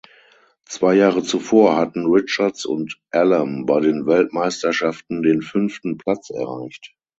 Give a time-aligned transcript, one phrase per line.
[0.65, 6.95] Zwei Jahre zuvor hatten Richards und Allam bei den Weltmeisterschaften den fünften Platz erreicht.